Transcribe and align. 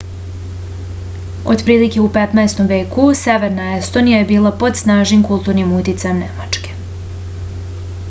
otprilike 1.55 2.01
u 2.05 2.07
15. 2.15 2.63
veku 2.73 3.05
severna 3.21 3.69
estonija 3.83 4.23
je 4.25 4.29
bila 4.35 4.55
pod 4.65 4.83
snažnim 4.83 5.25
kulturnim 5.31 5.79
uticajem 5.83 6.23
nemačke 6.27 6.79